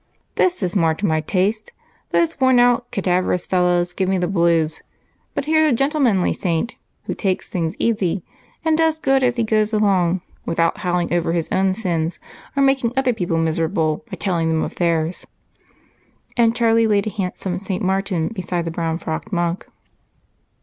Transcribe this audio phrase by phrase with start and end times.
[0.33, 1.73] "This is more to my taste.
[2.09, 4.81] Those worn out, cadaverous fellows give me the blues,
[5.35, 8.23] but here's a gentlemanly saint who takes things easy
[8.65, 12.17] and does good as he goes along without howling over his own sins
[12.57, 15.27] or making other people miserable by telling them of theirs."
[16.35, 17.83] And Charlie laid a handsome St.
[17.83, 19.67] Martin beside the brown frocked monk.